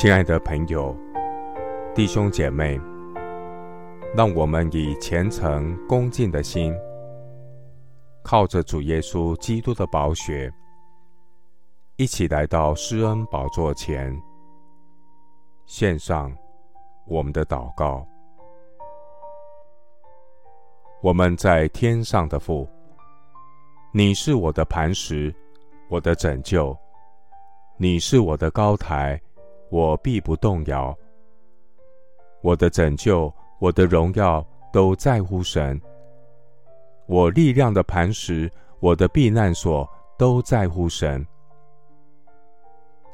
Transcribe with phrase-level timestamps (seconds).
[0.00, 0.96] 亲爱的朋友、
[1.94, 2.80] 弟兄姐妹，
[4.16, 6.74] 让我们以虔诚恭敬的心，
[8.22, 10.50] 靠着主耶稣基督的宝血，
[11.96, 14.10] 一起来到施恩宝座前，
[15.66, 16.34] 献上
[17.06, 18.02] 我们的祷告。
[21.02, 22.66] 我们在天上的父，
[23.92, 25.30] 你是我的磐石，
[25.90, 26.74] 我的拯救，
[27.76, 29.20] 你是我的高台。
[29.70, 30.96] 我必不动摇。
[32.42, 35.80] 我的拯救，我的荣耀都在乎神。
[37.06, 39.88] 我力量的磐石，我的避难所
[40.18, 41.26] 都在乎神。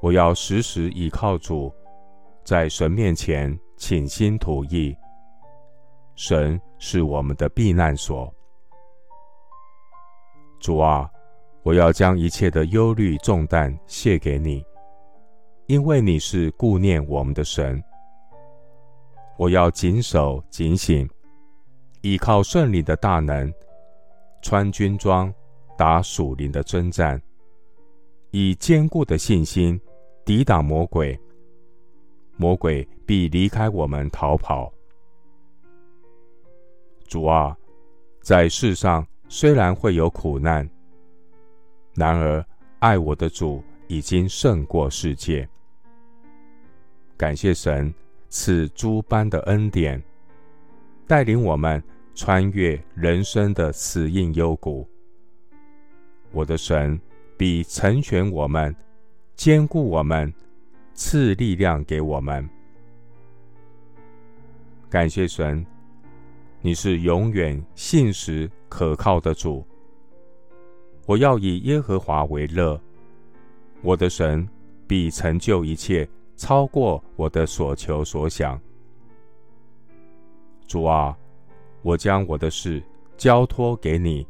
[0.00, 1.72] 我要时时倚靠主，
[2.44, 4.96] 在神面前倾心吐意。
[6.14, 8.32] 神是我们的避难所。
[10.58, 11.10] 主啊，
[11.62, 14.64] 我要将一切的忧虑重担卸给你。
[15.70, 17.80] 因为你是顾念我们的神，
[19.38, 21.08] 我要谨守警醒，
[22.00, 23.54] 依靠圣灵的大能，
[24.42, 25.32] 穿军装，
[25.78, 27.22] 打属灵的征战，
[28.32, 29.80] 以坚固的信心
[30.24, 31.16] 抵挡魔鬼，
[32.36, 34.72] 魔鬼必离开我们逃跑。
[37.06, 37.56] 主啊，
[38.22, 40.68] 在世上虽然会有苦难，
[41.94, 42.44] 然而
[42.80, 45.48] 爱我的主已经胜过世界。
[47.20, 47.92] 感谢神
[48.30, 50.02] 赐诸般的恩典，
[51.06, 51.82] 带领我们
[52.14, 54.88] 穿越人生的死硬幽谷。
[56.32, 56.98] 我的神
[57.36, 58.74] 必成全我们，
[59.36, 60.32] 坚固我们，
[60.94, 62.48] 赐力量给我们。
[64.88, 65.62] 感谢神，
[66.62, 69.62] 你是永远信实可靠的主。
[71.04, 72.80] 我要以耶和华为乐，
[73.82, 74.48] 我的神
[74.86, 76.08] 必成就一切。
[76.40, 78.58] 超过我的所求所想，
[80.66, 81.14] 主啊，
[81.82, 82.82] 我将我的事
[83.18, 84.26] 交托给你，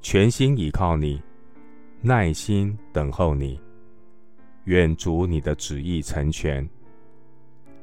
[0.00, 1.22] 全心倚靠你，
[2.00, 3.58] 耐心等候你。
[4.64, 6.68] 愿主你的旨意成全，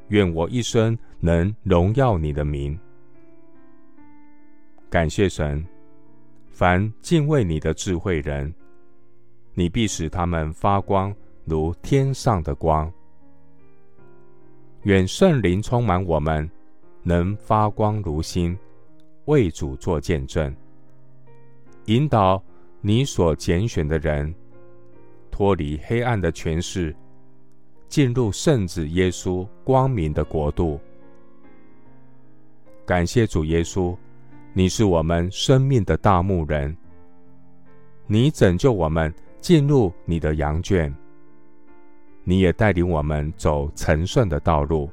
[0.10, 2.78] 愿我一生能荣耀你的名。
[4.90, 5.66] 感谢神，
[6.50, 8.54] 凡敬畏你的智慧人，
[9.54, 12.92] 你必使他们发光如天上的光。
[14.84, 16.50] 愿圣灵充满我们，
[17.04, 18.58] 能发光如星，
[19.26, 20.56] 为主做见证，
[21.86, 22.42] 引导
[22.82, 24.34] 你所拣选的人
[25.30, 26.96] 脱离黑暗的权势，
[27.90, 30.80] 进入圣子耶稣光明的国度。
[32.86, 33.96] 感谢主耶稣，
[34.54, 36.76] 你是我们生命的大牧人，
[38.08, 40.94] 你拯救我们进入你的羊圈。
[42.30, 44.88] 你也带领我们走成圣的道路。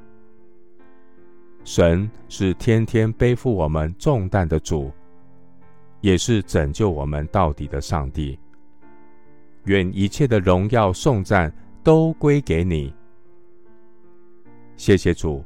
[1.63, 4.91] 神是天天背负我们重担的主，
[6.01, 8.39] 也是拯救我们到底的上帝。
[9.65, 11.53] 愿一切的荣耀颂赞
[11.83, 12.91] 都归给你。
[14.75, 15.45] 谢谢主，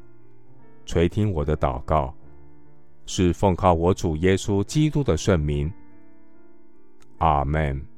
[0.85, 2.15] 垂听我的祷告，
[3.05, 5.69] 是奉靠我主耶稣基督的圣名。
[7.17, 7.90] 阿门。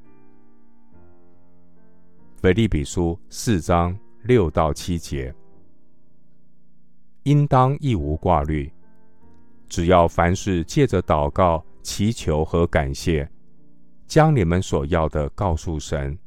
[2.44, 5.34] 腓立比书四章六到七节，
[7.22, 8.70] 应当一无挂虑，
[9.66, 13.26] 只要凡事借着祷告、祈求和感谢，
[14.06, 16.18] 将你们所要的告诉神。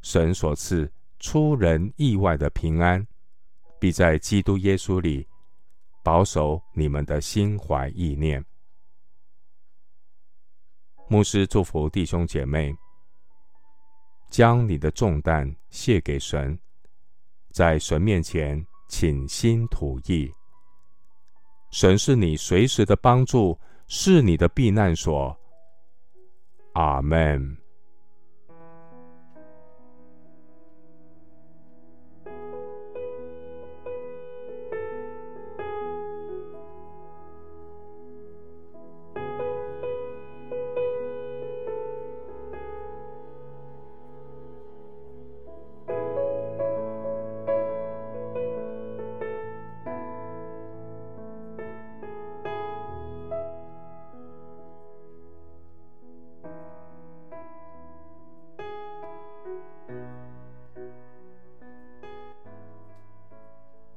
[0.00, 3.06] 神所赐出人意外的平安，
[3.78, 5.28] 必在基督耶稣里
[6.02, 8.42] 保守你们的心怀意念。
[11.06, 12.74] 牧师祝福弟兄姐妹。
[14.30, 16.56] 将你的重担卸给神，
[17.52, 20.30] 在神面前倾心吐意。
[21.72, 23.58] 神是你随时的帮助，
[23.88, 25.36] 是你的避难所。
[26.74, 27.59] 阿门。